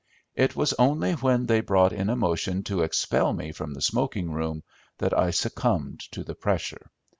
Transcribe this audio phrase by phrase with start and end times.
[0.33, 4.31] It was only when they brought in a motion to expel me from the smoking
[4.31, 4.63] room
[4.97, 6.89] that I succumbed to the pressure.